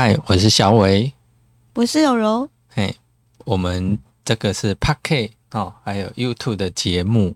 [0.00, 1.12] 嗨，我是小伟，
[1.74, 2.48] 我是有柔。
[2.68, 2.94] 嘿，
[3.38, 7.34] 我们这个是 p a k 哦，还有 YouTube 的节目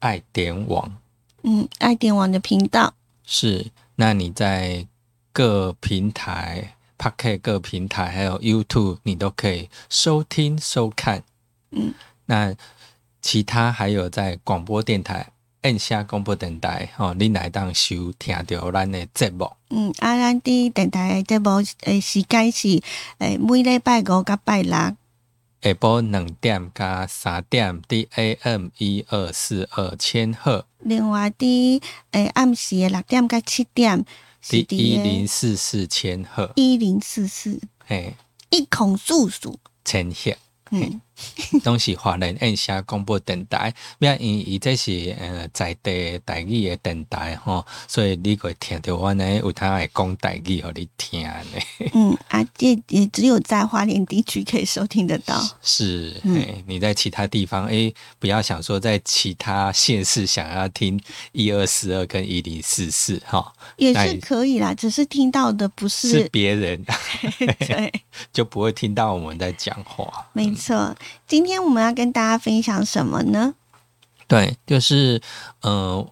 [0.00, 0.96] 爱点网。
[1.44, 2.92] 嗯，爱点网的频道
[3.24, 3.70] 是。
[3.94, 4.84] 那你在
[5.32, 11.22] 各平台 p a k 各平台还有 YouTube，你都可以收听收看。
[11.70, 11.94] 嗯，
[12.26, 12.52] 那
[13.20, 15.28] 其他还有在广播电台。
[15.62, 19.48] 按下广播电台，哦，你来当收听到咱的节目。
[19.74, 21.50] 嗯，啊，咱伫电台节目
[21.84, 22.82] 诶时间是
[23.18, 24.94] 诶每礼拜五甲拜六下
[25.62, 30.66] 晡两点加三点伫 AM 一二四二千赫。
[30.80, 34.04] 另外伫诶暗时诶六点加七点
[34.44, 36.52] 伫一零四四千赫。
[36.56, 38.14] 一零四四，嘿，
[38.50, 40.36] 一孔数数千赫。
[40.70, 41.00] 嗯，
[41.64, 51.42] 拢是华人按下广播电台，因伊伊这是呃在地台语的电台吼，所以你会听到我呢有他会讲台语互你听呢。
[51.94, 55.42] 嗯，啊，这也只有在华联地区可以收听得到。
[55.62, 61.00] 是，嗯，你在其他地方，哎，不要想说在其他县市想要听
[61.32, 66.84] 一二四二跟一零四四哈，也是可以啦，只是听到的不是是别人，
[67.58, 67.92] 对，
[68.32, 70.26] 就不会听到我们在讲话。
[70.32, 70.94] 没错，
[71.26, 73.54] 今天我们要跟大家分享什么呢？
[74.28, 75.20] 对，就是
[75.60, 76.06] 呃，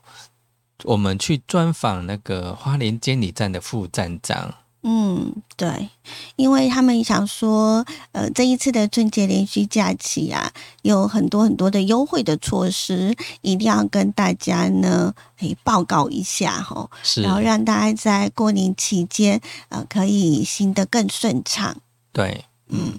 [0.85, 4.55] 我们去专访那个花莲监理站的副站长。
[4.83, 5.91] 嗯，对，
[6.37, 10.51] 因为他们想说，呃，这一次的春节连续假期啊，
[10.83, 21.77] 有很多很多的优惠的措施，一定要跟大家呢，诶报告一下哈，然后让大家在过年期间，呃，可以行得更顺畅。
[22.13, 22.45] 对。
[22.73, 22.95] 嗯，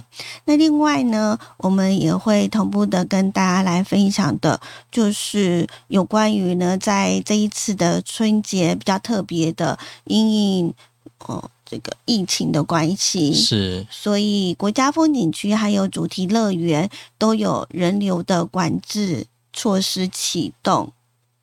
[0.45, 4.59] 那另外呢，我们也会同步的跟大家来分享的，
[4.91, 10.73] 就是有关于呢，在这一次的春节比较特别的，因应
[11.19, 20.91] 哦这个疫情的关系，是，所以国家风景区还有主题乐园都有人流的管制措施启动。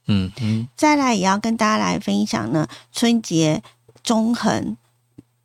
[0.06, 3.62] 嗯嗯，再来也要跟大家来分享呢，春节
[4.02, 4.76] 中横。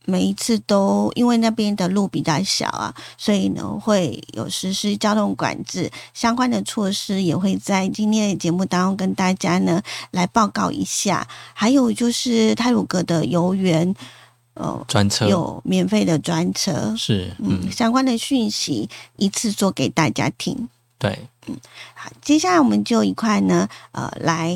[0.05, 9.81] 每一次都因为那边的路比较小啊，所以呢会有实施交通管制相关的措施，也会在今天的节目当中跟大家呢
[10.11, 11.27] 来报告一下。
[11.53, 13.95] 还有就是泰鲁阁的游园，
[14.55, 20.67] 呃，专车有免费的专车，是嗯，相关的讯息一次做给大家听。
[20.99, 21.55] 对，嗯，
[21.93, 24.53] 好，接下来我们就一块呢，呃，来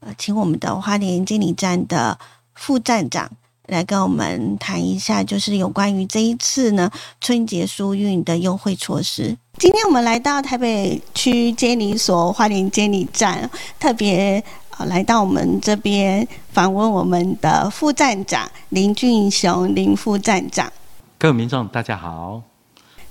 [0.00, 2.18] 呃，请我们的花莲监理站的
[2.54, 3.30] 副站长。
[3.68, 6.90] 来跟我们谈一下，就是有关于这一次呢
[7.20, 9.36] 春节疏运的优惠措施。
[9.58, 13.48] 今天我们来到台北区监理所花莲监理站，
[13.78, 20.72] 特别啊来到我们这边访问我们的副站长林俊雄林副站长。
[21.18, 22.40] 各位民众大家好。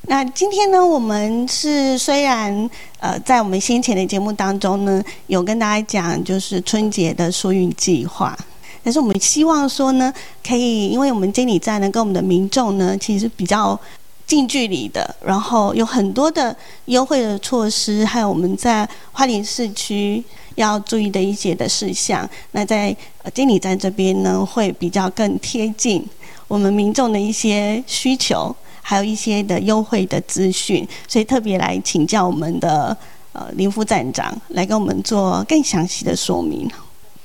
[0.09, 2.69] 那今天呢，我们是虽然
[2.99, 8.35] 呃在我们先前的节目当中呢，有跟大家讲就是春节的疏运计划。
[8.83, 10.13] 但是我们希望说呢，
[10.45, 13.79] 可以，因为我们监理站呢，跟我们的民众呢，其实比较
[14.25, 16.55] 近距离的，然后有很多的
[16.85, 20.23] 优惠的措施，还有我们在花莲市区
[20.55, 22.29] 要注意的一些的事项。
[22.51, 22.95] 那在
[23.33, 26.05] 监理站这边呢，会比较更贴近
[26.47, 32.95] 我们民众的一些需求，还有一些的优惠的资讯，所以特别来请教我们的
[33.31, 36.69] 呃林副站长，来跟我们做更详细的说明。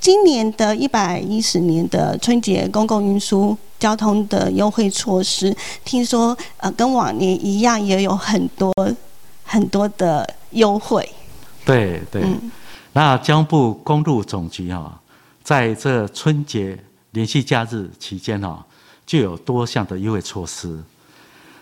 [0.02, 8.74] 今年的一百一十年的春节公共运输交通的优惠措施，听说呃跟往年一样，也有很多
[9.44, 11.08] 很多的优惠。
[11.64, 12.24] 对对，
[12.92, 15.00] 那交通部公路总局哈，
[15.44, 16.76] 在这春节
[17.12, 18.66] 连续假日期间哈，
[19.06, 20.82] 就有多项的优惠措施。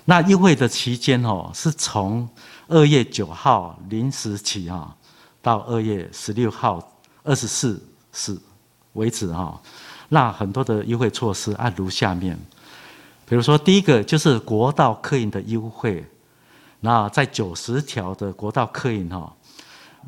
[0.06, 2.26] 那优惠的期间哦，是从
[2.68, 4.96] 二月九号零时起哈，
[5.42, 6.82] 到二月十六号
[7.22, 7.78] 二十四。
[8.20, 8.36] 是
[8.92, 9.58] 为止哈，
[10.10, 12.38] 那很多的优惠措施按如下面，
[13.24, 16.04] 比如说第一个就是国道客运的优惠，
[16.80, 19.32] 那在九十条的国道客运哈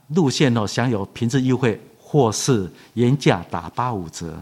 [0.09, 4.37] 路线哦享有平日优惠或是原价打八五折，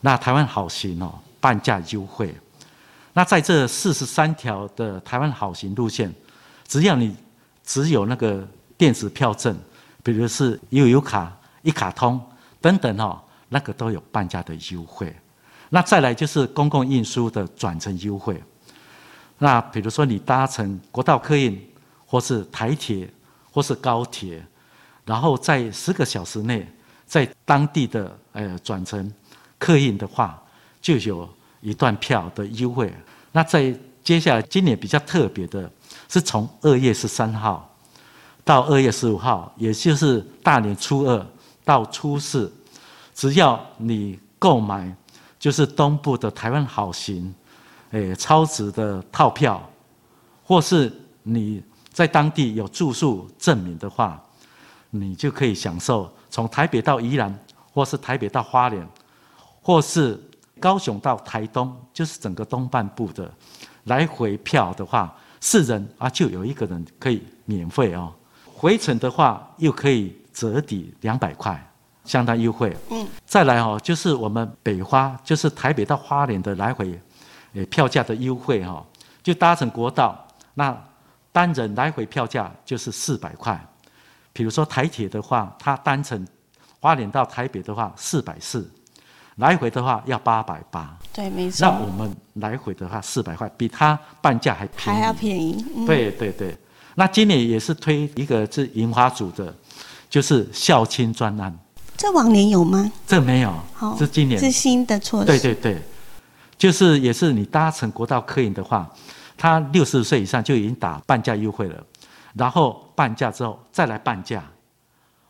[0.00, 2.34] 那台湾好行哦半价优惠，
[3.12, 6.10] 那在这四十三条的台湾好行路线，
[6.66, 7.14] 只要你
[7.62, 8.48] 只有那个
[8.78, 9.54] 电子票证，
[10.02, 11.30] 比如是悠游卡
[11.60, 12.18] 一卡通。
[12.60, 15.14] 等等哈，那个都有半价的优惠。
[15.70, 18.42] 那再来就是公共运输的转乘优惠。
[19.38, 21.60] 那比如说你搭乘国道客运，
[22.06, 23.08] 或是台铁，
[23.52, 24.42] 或是高铁，
[25.04, 26.66] 然后在十个小时内
[27.06, 29.12] 在当地的呃转乘
[29.58, 30.42] 客运的话，
[30.80, 31.28] 就有
[31.60, 32.92] 一段票的优惠。
[33.30, 33.72] 那在
[34.02, 35.70] 接下来今年比较特别的
[36.08, 37.70] 是从二月十三号
[38.42, 41.26] 到二月十五号，也就是大年初二
[41.68, 42.50] 到初四，
[43.14, 44.90] 只要你购买
[45.38, 47.34] 就是东部的台湾好行，
[47.90, 49.62] 诶超值的套票，
[50.42, 50.90] 或是
[51.22, 51.62] 你
[51.92, 54.18] 在当地有住宿证明的话，
[54.88, 57.38] 你就可以享受从台北到宜兰，
[57.74, 58.88] 或是台北到花莲，
[59.60, 60.18] 或是
[60.58, 63.30] 高雄到台东，就是整个东半部的。
[63.84, 68.10] 来回票的话，四人啊就有一个人可以免费哦。
[68.54, 71.60] 回程的话又可以折抵两百块，
[72.04, 72.76] 相当优惠。
[72.90, 77.00] 嗯，再来哦，就是我们北花，就是台北到花莲的来回，
[77.54, 78.86] 诶票价的优惠哈，
[79.22, 80.76] 就搭乘国道，那
[81.32, 83.58] 单人来回票价就是四百块。
[84.32, 86.24] 比如说台铁的话，它单程
[86.78, 88.70] 花莲到台北的话四百四。
[89.38, 91.64] 来回的话要八百八，对，没错。
[91.64, 95.64] 那我们来回的话四百块，比它半价还便宜，还要便宜。
[95.86, 96.58] 对对对，
[96.96, 99.54] 那今年也是推一个是银花组的，
[100.08, 101.56] 就是孝亲专案。
[101.96, 102.90] 这往年有吗？
[103.06, 103.52] 这没有，
[103.98, 105.26] 是今年是新的措施。
[105.26, 105.82] 对对对，
[106.56, 108.88] 就是也是你搭乘国道客运的话，
[109.36, 111.84] 他六十岁以上就已经打半价优惠了，
[112.34, 114.44] 然后半价之后再来半价。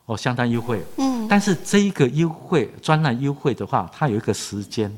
[0.05, 0.83] 哦，相当优惠。
[0.97, 4.91] 嗯，但是这一个优惠专栏优惠的话，它有一个时间，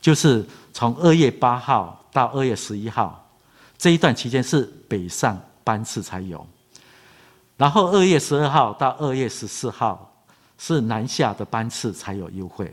[0.00, 3.28] 就是从二月八号到二月十一号
[3.78, 6.44] 这一段期间是北上班次才有，
[7.62, 10.12] 然后二月十二号到二月十四号
[10.58, 12.68] 是南下的班次才有优惠。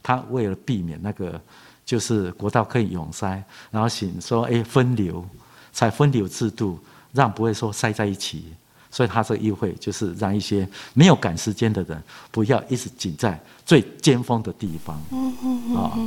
[0.00, 1.40] 他为了避免那个
[1.84, 5.26] 就是国道可以涌塞，然后请说哎分流，
[5.72, 6.78] 才分流制度，
[7.12, 8.54] 让不会说塞在一起。
[8.92, 12.00] 所以他这个优惠就是让一些没有赶时间的人，
[12.30, 14.96] 不要一直挤在最尖峰的地方。
[15.10, 15.76] 嗯嗯嗯。
[15.76, 15.98] 啊，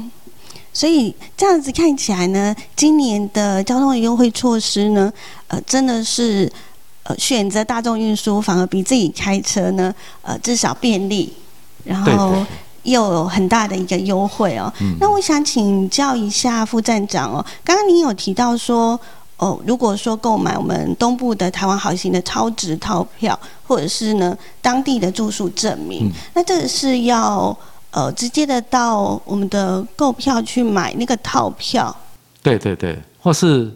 [0.71, 5.11] 所以这样子看起来呢，今年的交通优惠措施呢，
[5.49, 6.51] 呃，真的是
[7.11, 11.31] 呃选择大众运输反而比自己开车呢，呃，至少便利，
[11.83, 12.45] 然后
[12.83, 14.71] 又有很大的一个优惠哦。
[14.99, 18.99] 那我想请教一下副站长哦，刚刚您有提到说。
[19.37, 27.57] 哦，如果说购买我们东部的台湾好行的超值套票，或者是呢当地的住宿证明，那这是要
[27.89, 31.95] 呃直接的到我们的购票去买那个套票。
[32.43, 33.73] 对对对，或是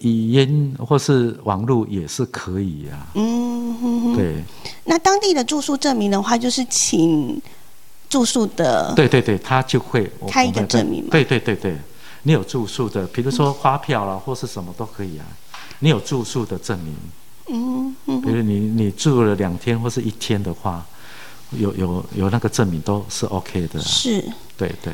[0.00, 3.06] 语音或是网络也是可以呀。
[3.14, 4.42] 嗯，对。
[4.84, 7.40] 那当地的住宿证明的话，就是请
[8.08, 8.92] 住宿的。
[8.94, 11.08] 对对对，他就会开一个证明。
[11.08, 11.76] 对对对对。
[12.22, 15.24] 你有住宿的，比如说发票啦，或是什么都可以啊。
[15.78, 16.94] 你有住宿的证明，
[17.48, 20.84] 嗯嗯，比如你你住了两天或是一天的话，
[21.52, 23.80] 有有有那个证明都是 OK 的。
[23.80, 24.22] 是，
[24.58, 24.92] 对对。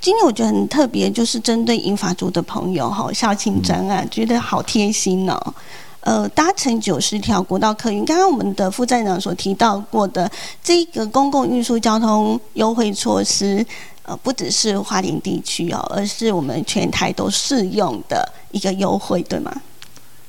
[0.00, 5.54] 今天我觉得很特别，就是针对银发族的朋友哈，校庆专案，觉得好贴心哦。
[6.00, 10.30] 呃，搭乘九十条国道客运，刚刚我们的副站长所提到过的
[10.62, 13.64] 这个公共运输交通优惠措施。
[14.04, 19.52] 呃，不只是花莲地区哦，而是我们全台都适用的一个优惠，对吗？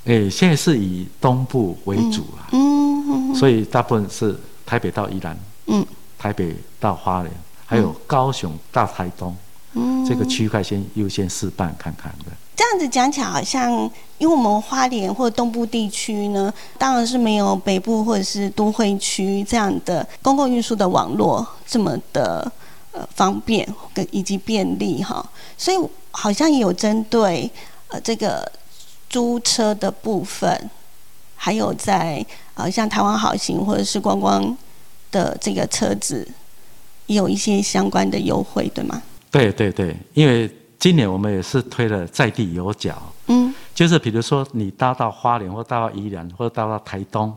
[0.04, 5.86] 诶，现在是以东部为主啊，嗯，所以大部分是台北到宜兰，嗯，
[6.20, 7.34] 台北到花莲，
[7.66, 9.34] 还有高雄到台东，
[9.74, 12.32] 嗯，这个区块先优先试办看看的。
[12.56, 13.72] 这样子讲起来，好像
[14.18, 22.52] 因为我们花莲或东部地区呢，当然是没有北部或者是都会区这样的公共运输的网络这么的。
[22.94, 25.26] 呃，方便跟以及便利哈，
[25.58, 25.78] 所以
[26.12, 27.50] 好像也有针对
[27.88, 28.52] 呃这个
[29.10, 30.70] 租车的部分，
[31.38, 32.22] 还有在
[32.54, 34.58] 呃像台湾好行或者是观光
[35.10, 36.28] 的这个车子，
[37.06, 39.02] 也有一些相关的优惠，对吗？
[39.32, 47.36] 对对对，因为今年我们也是推了在地有脚，嗯，就是比如说你搭到花莲或搭到宜兰或者搭到台东，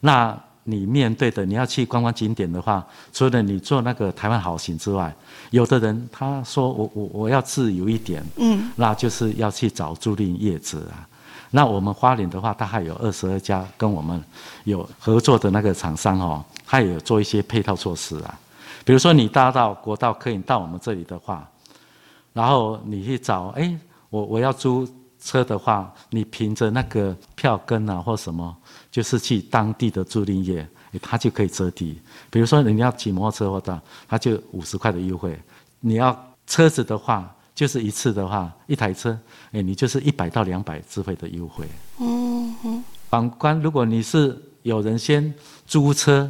[0.00, 0.36] 那。
[0.70, 5.10] 你面对的你要去观光景点的话，除了你做那个台湾好行之外，
[5.48, 11.08] 有的人他说我我我要自由一点，嗯，那就是要去找租赁业者啊。
[11.50, 14.22] 那我们花莲的话，它还有二十二家跟我们
[14.64, 18.38] 有合作的那个厂商哦，他也有做一些配套措施啊。
[18.84, 21.48] 比如说你搭到国道可以到我们这里的话，
[22.32, 23.78] 然后你去找，哎，
[24.10, 24.88] 我我要租
[25.20, 28.56] 车的话，你凭着那个票根啊或什么。
[28.90, 30.66] 就是去当地的租赁业，
[31.02, 32.00] 他就可以折抵。
[32.30, 35.30] 比如说，你要骑摩托车或的，他就五十块的优惠；
[35.78, 39.16] 你要车子的话，就是一次的话，一台车，
[39.52, 41.68] 哎，你就是一百到两百资费的优惠。
[42.00, 42.84] 嗯哼。
[43.08, 45.32] 反观，如果你是有人先
[45.66, 46.28] 租车，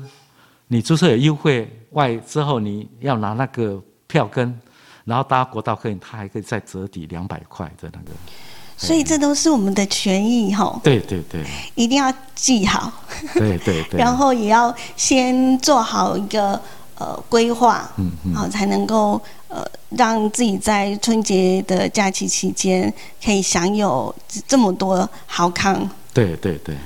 [0.68, 4.60] 你租车有优惠外之后，你要拿那个票根，
[5.04, 8.10] 然后搭国道客运，他还可以再折抵两百块的那个。
[8.76, 10.78] 所以这都是我们的权益哈。
[10.84, 11.44] 对对对，
[11.74, 12.92] 一定要记好。
[13.34, 13.98] 对对对。
[13.98, 16.60] 然后也要先做好一个
[16.96, 22.92] 呃规划，嗯嗯，好才能够呃让自己在春节的假期期间
[23.24, 24.14] 可以享有
[24.46, 25.88] 这么多好康。
[26.26, 26.76] 对对对。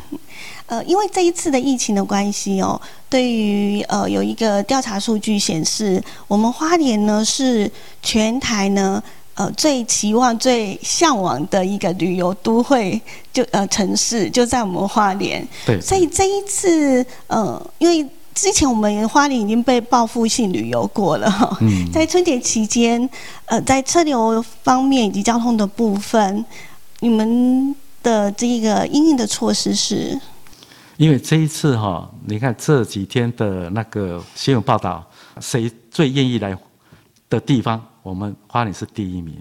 [0.66, 7.70] 呃，因为这一次的疫情的关系哦，对于呃有一个调查数据显示，我们花莲呢是
[8.02, 9.02] 全台呢。
[9.34, 13.00] 呃，最期望、最向往的一个旅游都会，
[13.32, 15.42] 就呃城市就在我们花莲。
[15.64, 15.80] 对。
[15.80, 21.56] 所以这一次，呃，因为之前我们花莲已经被报复性旅游过了哈。
[21.62, 21.90] 嗯。
[21.90, 23.08] 在春节期间，
[23.46, 26.44] 呃，在车流方面以及交通的部分，
[27.00, 30.18] 你们的这个应应的措施是？
[30.98, 35.04] 因为这一次哈，你看这几天的那个新闻报道，
[35.40, 36.56] 谁最愿意来
[37.28, 37.82] 的地方？
[38.02, 39.34] 我们花莲是第一名，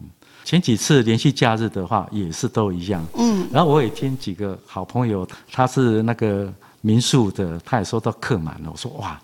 [0.44, 3.06] 前几次连续假日的话也是都一样。
[3.15, 6.51] 嗯，然后我也听几个好朋友，他是那个
[6.82, 8.70] 民宿的，他也说到客满了。
[8.72, 9.20] 我说哇，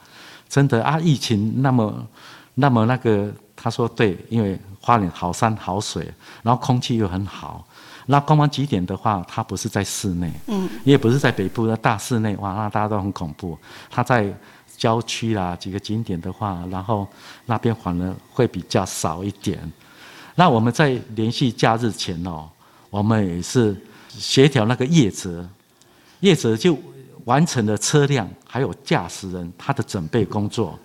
[0.49, 2.07] 真的啊，疫情那么
[2.55, 6.11] 那么那个，他说对，因为花莲好山好水，
[6.43, 7.65] 然后空气又很好。
[8.07, 13.55] 那光芒几点的话，它不是在室内，嗯，也不是在北部的大室内，哇，那大家都很恐怖。
[13.89, 14.33] 它在。
[14.77, 17.07] 郊区啦，几个景点的话，然后
[17.47, 19.59] 那边反而会比较少一点。
[20.35, 22.47] 那我们在连续假日前哦，
[22.91, 23.75] 我们也是
[24.07, 25.43] 协调那个业者，
[26.19, 26.77] 业者就
[27.25, 30.77] 完成了车辆还有驾驶人他的准备工作，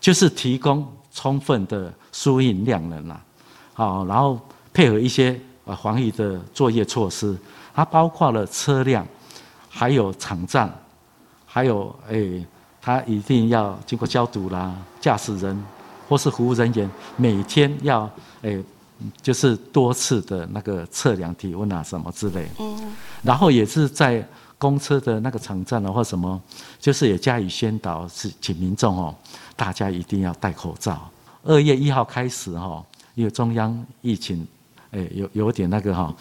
[0.00, 3.22] 就是提供充分的输运量能啦，
[3.74, 4.40] 好，然后
[4.72, 5.38] 配合一些
[5.68, 7.38] 呃防疫的作业措施，
[7.72, 9.06] 它包括了车辆，
[9.68, 10.68] 还有场站，
[11.46, 12.44] 还有诶。
[12.80, 15.64] 它一定要经过消毒啦，驾驶人
[16.08, 18.08] 或是服务人员每天要
[18.40, 18.64] 诶，
[19.20, 22.48] 就是多次的那个测量体温啊什么之类。
[22.58, 22.96] 嗯。
[23.22, 26.40] 然后也是在公车的那个场站啊或什么，
[26.80, 29.14] 就是也加以宣导，是请民众哦，
[29.54, 31.10] 大家一定要戴口罩。
[31.42, 32.82] 二月一号开始哈，
[33.14, 34.46] 因为中央疫情
[34.92, 36.14] 诶有有点那个哈，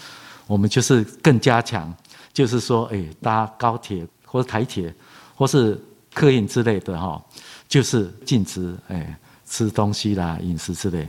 [0.46, 1.94] 我们就是更加强，
[2.34, 4.94] 就是说诶搭高铁或者台铁
[5.36, 5.80] 或是。
[6.14, 7.22] 客运之类的哈，
[7.70, 9.16] 就是禁止哎
[9.48, 11.08] 吃东西啦、饮食之类。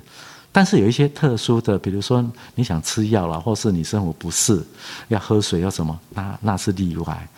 [0.53, 2.23] 但是有一些特殊的，比如说
[2.55, 4.63] 你想吃药啦，或是你生活不适
[5.09, 7.29] 要喝水要什么，那那是例外。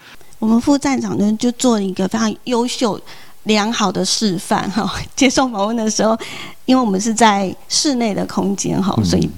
[0.40, 3.00] 我们副站长呢就做了一个非常优秀、
[3.44, 4.92] 良好的示范哈。
[5.14, 6.18] 接受访问的时候，
[6.64, 9.30] 因为我们是在室内的空间哈，所以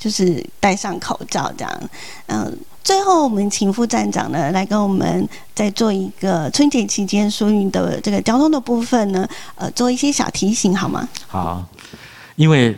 [0.00, 1.90] 就是戴上口罩这样，
[2.26, 2.58] 嗯。
[2.82, 11.06] 最后，我们请副站长呢来跟我们再做一个春节期间疏运的这个交通的部分呢，呃，做一些小提醒，好吗？
[11.28, 11.64] 好，
[12.36, 12.76] 因为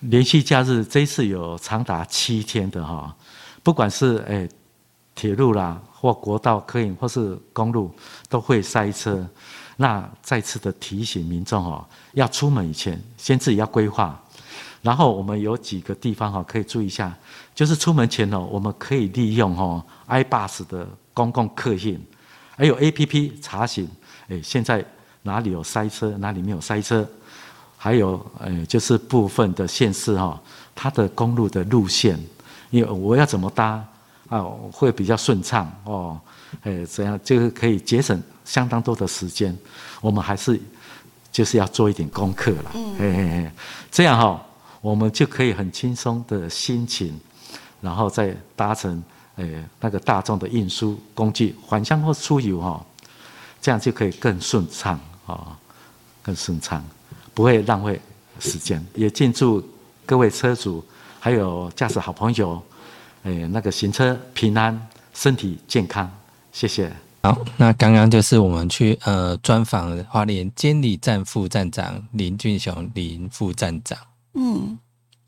[0.00, 3.14] 连续假日这一次有长达七天的哈，
[3.62, 4.46] 不管是诶
[5.14, 7.90] 铁路啦，或国道、客运或是公路
[8.28, 9.24] 都会塞车。
[9.76, 11.82] 那再次的提醒民众哦，
[12.14, 14.20] 要出门以前先自己要规划。
[14.82, 17.16] 然后我们有几个地方哈可以注意一下，
[17.54, 20.84] 就是出门前哦，我们可以利用哈 iBus 的
[21.14, 22.00] 公共客运，
[22.56, 23.88] 还有 APP 查询，
[24.28, 24.84] 哎，现在
[25.22, 27.08] 哪里有塞车，哪里没有塞车，
[27.78, 30.40] 还有呃，就是部分的县市哈，
[30.74, 32.18] 它的公路的路线，
[32.70, 33.84] 因为我要怎么搭
[34.28, 36.20] 啊，会比较顺畅哦，
[36.64, 39.56] 哎，这样就是可以节省相当多的时间，
[40.00, 40.60] 我们还是
[41.30, 43.50] 就是要做一点功课了，嗯，嘿嘿嘿，
[43.88, 44.44] 这样哈。
[44.82, 47.18] 我们就可以很轻松的心情，
[47.80, 49.02] 然后再搭乘
[49.36, 52.84] 诶那个大众的运输工具返乡或出游哈，
[53.60, 55.56] 这样就可以更顺畅啊，
[56.20, 56.84] 更顺畅，
[57.32, 57.98] 不会浪费
[58.40, 58.84] 时间。
[58.94, 59.64] 也敬祝
[60.04, 60.84] 各位车主
[61.20, 62.60] 还有驾驶好朋友，
[63.22, 66.10] 诶那个行车平安，身体健康，
[66.52, 66.92] 谢谢。
[67.22, 73.96] 好，那刚刚就是我们去呃专访花莲监理站副站长林俊雄林副站长。
[74.34, 74.78] 嗯，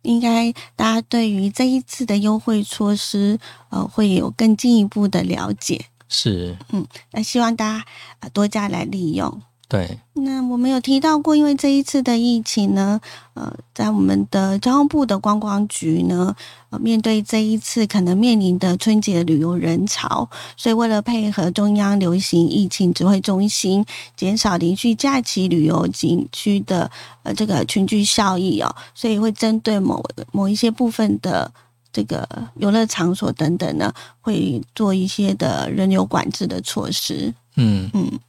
[0.03, 3.39] 应该大家对于这一次的优惠措施，
[3.71, 5.87] 呃，会有更进一步的了解。
[6.09, 7.87] 是，嗯，那希望大家
[8.21, 9.43] 呃多加来利用。
[9.67, 13.01] 对，那我们有提到过，因为这一次的疫情呢，
[13.33, 16.37] 呃，在我们的交通部的观光局呢，
[16.69, 26.91] 呃，面对这一次可能面临的春节旅游人潮，所以为了配合中央流行疫情指挥中心，减少连续假期旅游景区的
[27.23, 31.51] 呃这个群聚效益哦，所以会针对某某一些部分的
[31.91, 37.33] 这个游乐场所等等呢，会做一些的人流管制的措施。
[37.57, 38.21] 嗯嗯。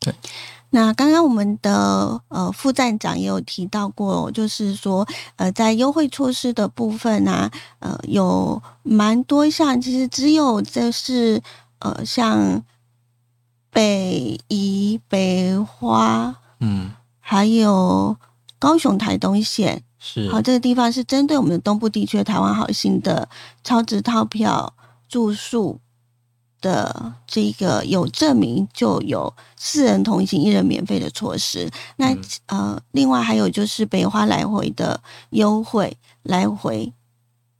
[0.00, 0.14] 对，
[0.70, 11.42] 那刚刚我们的呃副站长也有提到过，就是说呃在优惠措施的部分呢，呃有蛮多项，其实只有这是
[11.80, 12.62] 呃像
[13.70, 18.16] 北宜、北花，嗯，还有
[18.58, 20.30] 高雄台东线，是。
[20.30, 23.28] 好这个地方是针对我们的东部地区台湾好心的
[23.62, 24.72] 超值套票
[25.08, 25.78] 住宿。
[26.60, 31.70] 的这个有证明就有四人同行一人免费的措施。
[31.96, 35.00] 那呃，另外还有就是北花来回的
[35.30, 36.92] 优惠，来回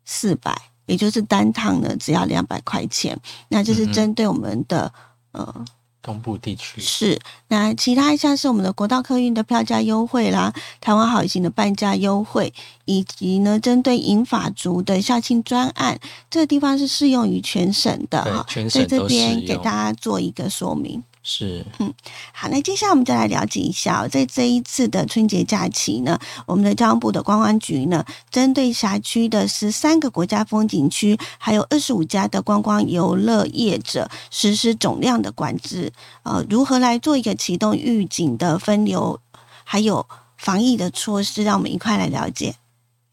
[0.05, 0.55] 四百，
[0.87, 3.19] 也就是单趟呢只要两百块钱。
[3.49, 4.93] 那这是针对我们的
[5.33, 5.65] 呃。
[6.03, 12.53] 东部地区是，那其他像是我们的国道客运的票价优惠啦，台湾好行的半价优惠，
[12.85, 15.99] 以及呢针对银法族的校庆专案，
[16.31, 21.03] 这个地方是适用于全省的哈，在这边给大家做一个说明。
[21.23, 21.93] 是，嗯，
[22.33, 39.21] 好，那接下来我们就来了解一下，在这一次的春节假期呢，我们的交通部的观光局呢，针对辖区的十三个国家风景区，还有二十五家的观光游乐业者，实施总量的管制，呃，如何来做一个启动预警的分流，
[39.63, 40.07] 还有
[40.39, 42.55] 防疫的措施，让我们一块来了解。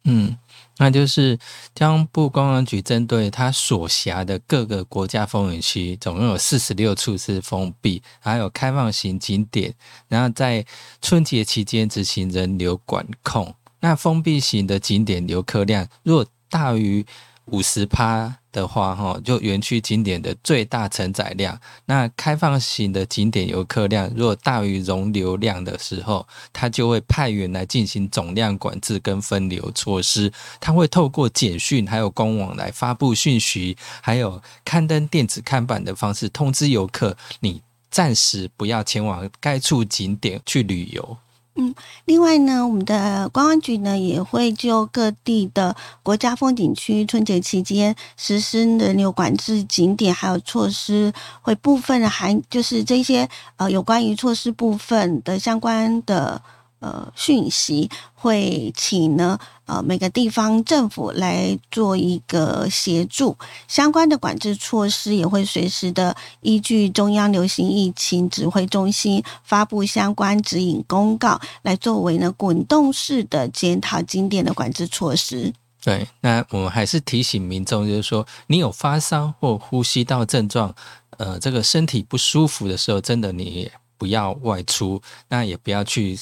[0.06, 0.38] 嗯。
[0.80, 1.38] 那就是
[1.74, 9.74] 将部观光局针对它所辖的各个国家风景区，总共有四十六处是封闭，还有开放型景点，
[10.08, 10.66] 然后在
[11.02, 13.54] 春节期间执行人流管控。
[13.80, 17.06] 那封闭型的景点游客量若大于
[17.48, 18.38] 五十趴。
[18.58, 30.32] 的话，哈，就园区景点的最大承载量，那开放型的景点游客量若大于容流量的时候，它就会派员来进行总量管制跟分流措施。
[30.60, 37.62] 它会透过简讯还有官网来发布讯息，还有刊登电子看板的方式通知游客，你
[37.92, 41.18] 暂时不要前往该处景点去旅游。
[41.60, 41.74] 嗯，
[42.06, 56.40] 另外呢，我们的公安局呢也会就各地的国家风景区春节期间实施人流管制景点还有措施，会部分的含就是这些呃有关于措施部分的相关的。
[56.80, 63.36] 呃，讯息会请呢，呃，每个地方政府来做一个协助，
[63.68, 75.52] 相关的管制措施也会随时的依据中央流行疫情指挥中心发布相关指引公告，来作为呢滚动式的检讨经典的管制措施。
[75.84, 80.76] 对，那我们还是提醒民众，就是说，你有发烧或呼吸道症状，
[81.18, 86.16] 呃，这个身体不舒服的时候，真的你不要外出，那也不要去。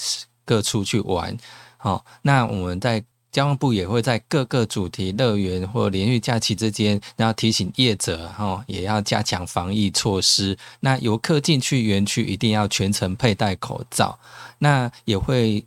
[0.46, 1.36] 各处去玩，
[1.76, 10.58] 好，那我们在交通部也会在各个主题乐园或连续假期之间，然后提醒业者，哈，也要加强防疫措施。
[10.80, 14.18] 那游客进去园区一定要全程佩戴口罩。
[14.60, 15.66] 那也会，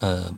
[0.00, 0.30] 呃，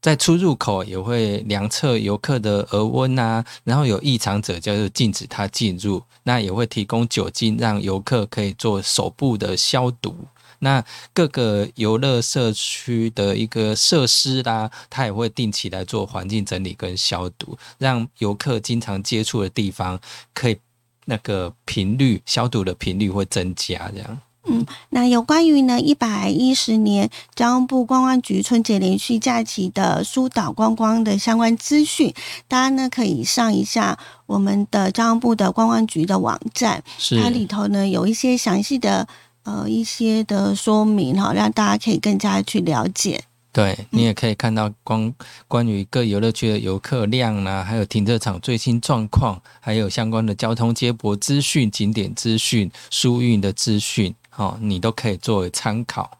[0.00, 6.00] 在出入口也会量测游客的额温啊，然后有异常者就是禁止他进入。
[6.22, 10.16] 那也会提供酒精，让游客可以做手部的消毒。
[10.64, 20.00] 那各个游乐社区的一个设施啦，它也会定期来做环境整理跟消毒，让游客经常接触的地方
[20.32, 20.56] 可以
[21.04, 24.18] 那个频率消毒的频率会增加，这样。
[24.46, 32.12] 嗯，那有关于呢一百一十年交通部观光局春节连续假期的疏导观光的相关资讯，
[32.48, 36.82] 大家呢可以上一下我们的交通部的观光局的网站，
[37.22, 39.06] 它里头呢有一些详细的。
[39.44, 43.24] 呃，一些的说明哈，让大家可以更加去了解。
[43.52, 45.14] 对你也可以看到关
[45.46, 56.18] 关于各游乐区的游客量啦，还有停车场最新状况，还有相关的交通接驳资讯、景点资讯、疏运的资讯，哦，你都可以作为参考。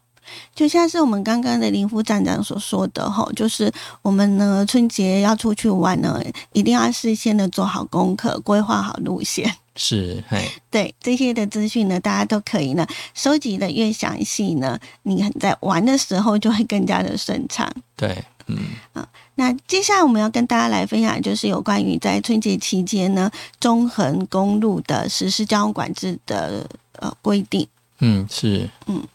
[0.55, 9.57] 就像是我们刚刚的林副站长所说的哈，就是我们呢春节要出去玩呢，一定要事先的做好功课，规划好路线。
[9.77, 17.69] 是，嘿，对这些的资讯呢，大家都可以呢收集的越详细呢，你在玩的时候就会更加的顺畅。
[17.97, 18.59] 对，嗯，
[18.93, 26.69] 啊，那接下来我们要跟大家来分享，就是有关于在春节期间呢，中横公路的实施交通管制的
[27.01, 27.67] 呃规定。
[27.99, 29.07] 嗯，是，嗯。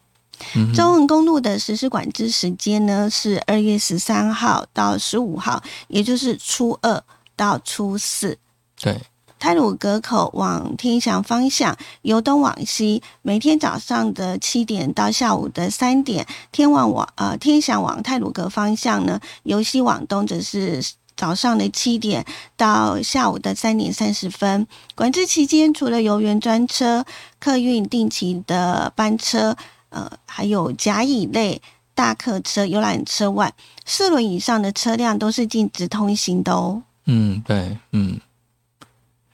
[0.73, 7.03] 中横公路的实施管制时间呢是二月十三号到十五号，也就是初二
[7.35, 8.37] 到初四。
[8.79, 8.97] 对，
[9.39, 20.83] 泰鲁阁口往天祥方向，由东往西，每天早上的七点到下午的三点；天往往呃天祥往泰鲁阁方向呢，由西往东则是
[21.15, 22.25] 早上的七点
[22.55, 24.67] 到下午的三点三十分。
[24.93, 27.05] 管制期间，除了游园专车、
[27.39, 29.55] 客运定期的班车。
[29.91, 31.59] 呃，还有甲乙类
[31.95, 33.51] 大客车、游览车外，
[33.87, 36.83] 四轮以上的车辆都是禁止通行的哦。
[37.05, 38.21] 嗯，对，嗯。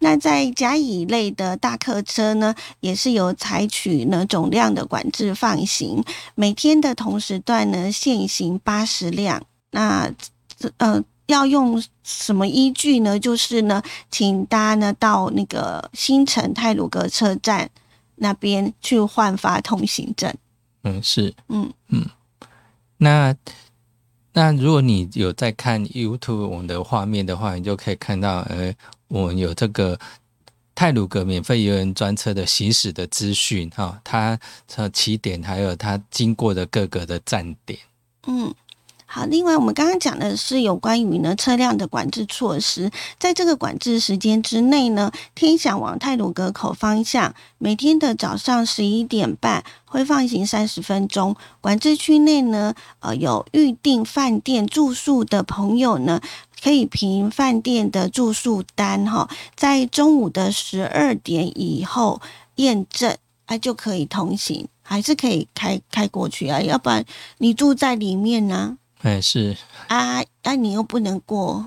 [0.05, 6.03] 那在甲乙类的大客车呢，也是有采取呢总量的管制放行，
[6.35, 9.41] 每天的同时段呢限行八十辆。
[9.71, 10.07] 那
[10.77, 13.19] 呃要用什么依据呢？
[13.19, 17.67] 就是呢，请大家呢到那个新城泰鲁阁车站
[18.17, 20.31] 那边去换发通行证。
[20.83, 22.05] 嗯，是，嗯嗯。
[22.97, 23.35] 那
[24.35, 28.71] 那如果你有在看 YouTube 我们的画面的话，你就可以看到，呃。
[29.07, 29.97] 我们有这个
[30.73, 34.37] 泰鲁格免费游轮专车的行驶的资讯，哈，它
[34.75, 37.77] 的起点还有它经过的各个的站点。
[38.25, 38.51] 嗯，
[39.05, 39.25] 好。
[39.25, 51.35] 另外，我们刚刚讲的是有关于呢车辆的管制措施，在这个管制时间之内呢，天祥往泰鲁格口方向，每天的早上十一点半会放行三十分钟。
[51.61, 56.21] 管制区内呢，呃，有预定饭店住宿的朋友呢。
[56.63, 62.19] 可以凭饭店的住宿单哈，在中午的十二点以后
[62.55, 63.15] 验证，
[63.45, 66.59] 啊就可以通行，还是可以开开过去啊？
[66.59, 67.05] 要不然
[67.37, 68.79] 你住在里面呢？
[69.05, 69.55] 哎，是
[69.87, 71.63] 啊，那你又不能过，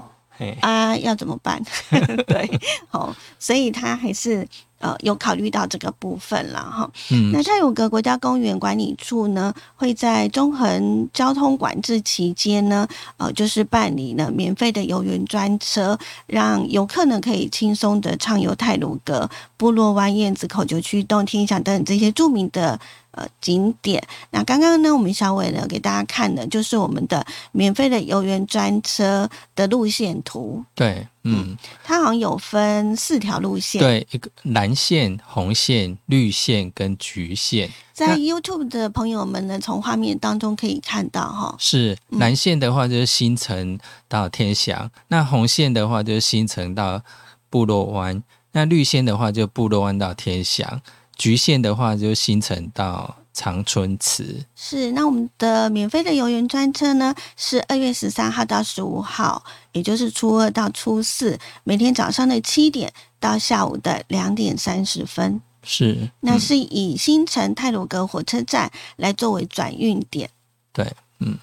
[0.60, 1.62] 啊，要怎么办？
[2.26, 4.46] 对，好，所以他还是。
[4.80, 6.88] 呃，有考虑到这个部分了哈。
[7.10, 15.98] 嗯，那泰鲁格国家公园管理处呢，会在中横交通管制期间呢，呃，就是办理了免费的游园专车，
[16.28, 22.78] 让游客呢可以轻松的畅游泰鲁格、部落湾、燕子口、九曲洞、天祥等这些著名的。
[23.18, 24.02] 呃，景点。
[24.30, 30.64] 那刚刚呢，我们小伟呢给大家看的就是我们的免费的游园专车的路线图。
[30.74, 33.80] 对，嗯，它好像有分四条路线。
[33.80, 37.68] 对，一个蓝线、红线、绿线跟橘线。
[37.92, 41.56] 在 YouTube 的朋友们呢，从画面当中可以看到哈。
[41.58, 43.76] 是蓝线的话就是新城
[44.06, 47.02] 到天祥，那红线的话就是新城到
[47.50, 50.80] 部落湾，那绿线的话就部落湾到天祥。
[51.18, 54.46] 局限的话，就新城到长春池。
[54.54, 65.40] 是，那我们的免费的游园专车呢，是二月十三号到十五号，也就是初二到初四，每天早上的七点到下午的两点三十分。
[65.64, 70.30] 是，那是以新城泰鲁阁火车站来作为转运点。
[70.72, 71.36] 对，嗯。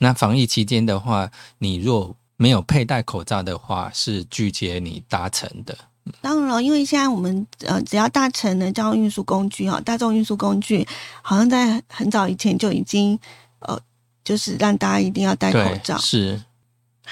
[0.00, 5.76] 那防疫期间的话，你若没有佩戴口罩的话，是拒绝你搭乘的。
[6.20, 10.86] 当然了，因为现在我们呃，只要大乘的交通运输工具哈，大众运输工具，
[11.22, 13.18] 好像在很早以前就已经
[13.60, 13.78] 呃，
[14.24, 15.96] 就是让大家一定要戴口罩。
[15.98, 16.42] 是，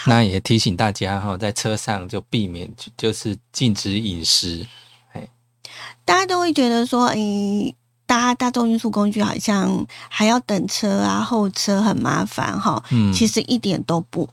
[0.06, 4.66] 那也提醒大家哈，在车上就避免就是禁止饮食。
[5.12, 5.28] 哎，
[6.04, 7.16] 大家都会觉得说，哎，
[8.06, 12.82] 搭大众运输工具好像还要等车啊，候车很麻烦哈。
[12.90, 14.28] 嗯，其实一点都不。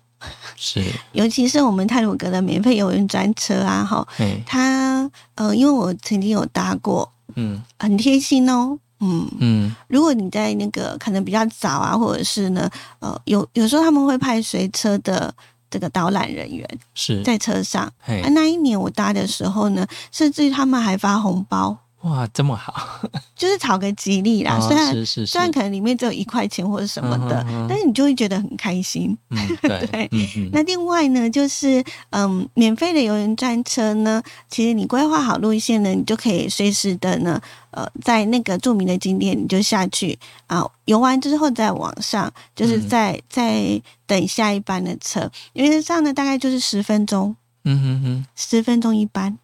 [0.56, 0.84] 是，
[1.14, 4.08] 尤其是我们泰鲁格的免费游泳专车啊，哈，
[4.46, 15.34] 它呃，因为我曾经有搭过，嗯，很贴心哦，嗯嗯，如果你在那个可能比较早啊，或者是呢，呃，有有时候他们会派随车的
[15.70, 17.22] 这个导览人员是。
[17.24, 21.78] 在车上，啊，那一年我搭的时候呢，甚至于他们还发红包。
[22.04, 23.00] 哇，这么好，
[23.34, 24.60] 就是讨个吉利啦。
[24.60, 29.18] 虽然虽然可能里面只有一块钱或者什么的，但是你就会觉得很开心。
[29.64, 30.10] 对，
[30.52, 37.40] 那另外呢，就是嗯，免费的游园专车呢，其实你规划好路线呢，你就可以随时的呢，
[37.72, 49.38] 呃，在那个著名的景点你就下去啊，游完之后再往上，就是在在等下一班的车，因为上呢大概就是十分钟，嗯哼哼，十分钟一班，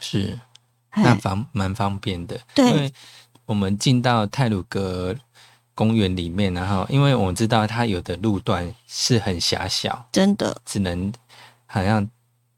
[0.00, 0.38] 是。
[0.94, 2.92] 那方蛮方便的，因为
[3.46, 5.14] 我们进到泰鲁格
[5.74, 11.12] 公园里面，然后因为我们知道它有的路段是很狭小，真的只能
[11.66, 12.08] 好像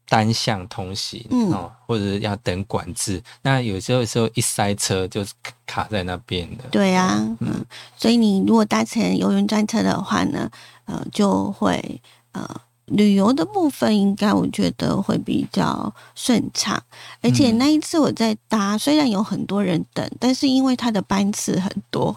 [0.07, 3.21] 单向通行哦，或者要等管制。
[3.41, 5.23] 那有时候时候一塞车就
[5.65, 6.63] 卡在那边的。
[6.71, 7.63] 对啊，嗯，
[7.95, 10.49] 所以你如果搭乘游园专车的话呢，
[10.85, 12.61] 呃，就会呃。
[12.91, 16.81] 旅游的部分应该我觉得会比较顺畅，
[17.21, 22.15] 而且那一次我在搭，虽然有很多人等，但是因为他的班次很多，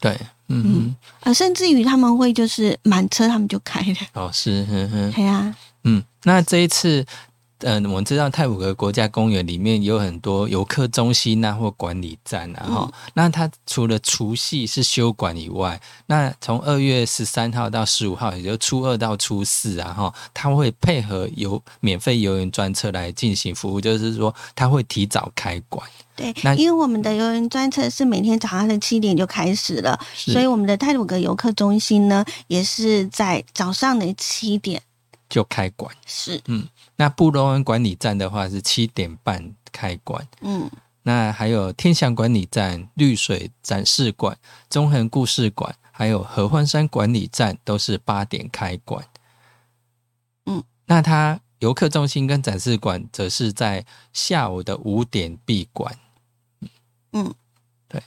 [0.00, 0.96] 对，嗯嗯。
[1.20, 4.64] 啊，甚至于他们会就是满车他们就开了，哦，是，
[5.14, 7.04] 对啊，嗯，那这一次
[7.60, 12.92] 嗯，我们知道泰晤格国家公园里面有很多游客中心啊，或管理站啊，哈。
[13.14, 25.88] 那它除了除夕是休馆以外，那从二月十三号到十五号，也就初二到初四啊，哈，它会配合游免费游园专车来进行服务，就是说它会提早开馆。
[26.14, 34.82] 对，那因为我们的游园专车是每天早上的七点就开始了，所以我们的泰鲁格游客中心呢，也是在早上的七点
[35.30, 35.94] 就开馆。
[36.04, 36.66] 是，嗯。
[36.98, 40.70] 那布洛恩管理站的话是七点半开馆，嗯，
[41.02, 44.38] 那还有天祥管理站、绿水展示馆、
[44.70, 49.06] 中横故事馆，还有合欢山管理站都是八点开馆，
[50.46, 55.98] 嗯，那它游客中心跟展示馆则是在下午的五点闭馆，
[57.12, 57.34] 嗯，
[57.88, 58.02] 对。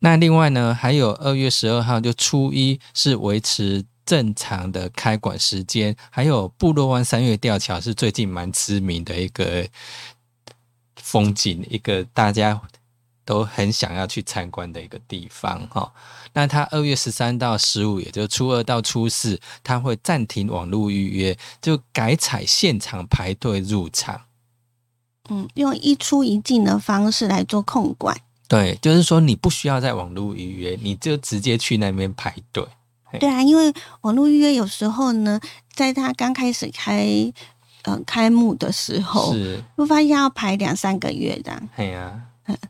[0.00, 3.84] 那另外呢，还有二月十二号就初一是维持。
[4.08, 9.68] 正常的开馆时间，还有部落湾三月吊桥是最近蛮知名的一个
[10.96, 12.58] 风景，一个大家
[13.26, 15.92] 都很想要去参观的一个地方哈。
[16.32, 24.22] 那它二月十三到十五，也就初二到初四，它会暂停网络预约，就改采现场排队入场。
[25.28, 28.18] 嗯，用一出一进的方式来做控管。
[28.48, 32.66] 对，就是说你不需要在网络预约，你就直接去那边排队。
[33.18, 35.40] 对啊，因为网络预约有时候呢，
[35.74, 37.06] 在他刚开始开，
[37.82, 39.62] 呃，开幕的时候，是。
[39.76, 41.68] 会发现要排两三个月这样。
[41.76, 42.20] 对呀，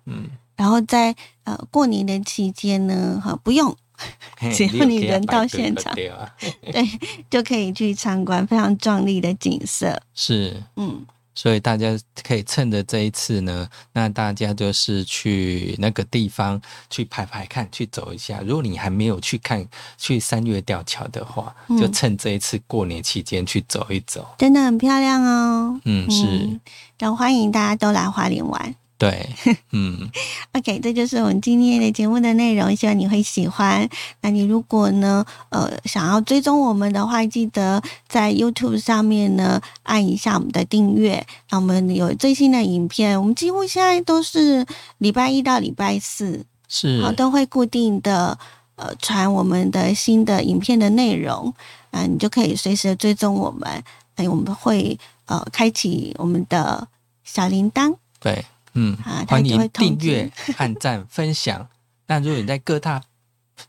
[0.07, 3.77] 嗯，然后在呃过年的期间呢，哈，不用，
[4.55, 6.89] 只要你人到现场，对，
[7.29, 10.01] 就可以去参观非常壮丽的景色。
[10.15, 11.05] 是，嗯。
[11.39, 11.97] 所以大家
[12.27, 18.41] 可以趁着这一次呢，那大家就是去那个地方去排排看，去走一下。
[18.45, 19.65] 如果你还没有去看
[19.97, 25.81] 去三月吊桥的话，就趁这一次过年期间去走一走，真的很漂亮哦。
[25.85, 26.59] 嗯，是，
[26.99, 28.75] 然后欢迎大家都来花莲玩。
[28.99, 29.31] 对，
[29.71, 30.11] 嗯，
[30.55, 33.89] OK，这就是我们今天的节目的内容，希望你会喜欢。
[34.23, 41.25] 那你如果呢，呃，想要追踪我们的话，记得在 YouTube 上面呢按一下我们的订阅。
[41.49, 44.67] 那我们有最新的影片，我们几乎现在都是
[44.99, 48.37] 礼拜一到礼拜四是好都会固定的
[48.75, 51.55] 呃传我们的新的影片的内容，
[51.93, 53.81] 啊，你就可以随时追踪我们。
[54.17, 56.89] 哎，我们会呃开启我们的
[57.23, 57.95] 小铃铛。
[58.19, 58.45] 对。
[58.79, 61.69] 嗯，欢迎订阅、按赞、 分享。
[62.07, 63.03] 那如果你在各大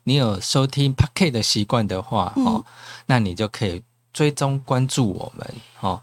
[0.03, 2.63] 你有收听 Paket 的习惯的话，哦，
[3.07, 3.81] 那你就可以
[4.13, 5.99] 追踪关注我们，哦，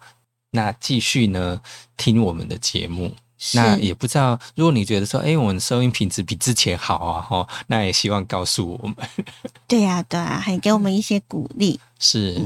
[0.51, 1.61] 那继续呢
[1.97, 3.15] 听我们的节目。
[3.55, 8.97] 那也不知道，如果你觉得说，哎，我们收音品质比之前好啊，哈，那也希望告诉我们。
[9.69, 11.79] 对呀，对啊，还给我们一些鼓励。
[11.99, 12.43] 是，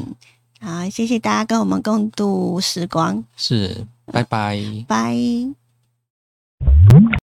[0.60, 3.24] 好，谢谢大家跟我们共度时光。
[3.36, 5.16] 是，拜拜，拜。
[6.60, 7.20] You